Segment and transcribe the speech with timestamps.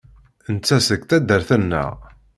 [0.53, 1.93] Netta seg taddart-nneɣ.